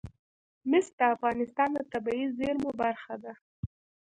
[0.69, 3.33] مس د افغانستان د طبیعي زیرمو برخه ده.